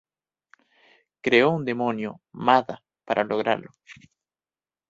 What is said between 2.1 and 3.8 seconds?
Mada, para lograrlo.